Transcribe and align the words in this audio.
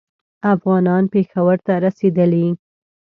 افغانان 0.53 1.03
پېښور 1.13 1.57
ته 1.65 1.73
رسېدلي. 1.85 2.47